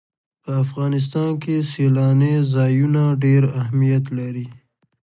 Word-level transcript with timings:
په 0.43 0.51
افغانستان 0.63 1.29
کې 1.43 1.55
سیلانی 1.73 2.35
ځایونه 2.55 3.01
ډېر 3.23 3.43
اهمیت 3.61 4.03
لري. 4.17 4.47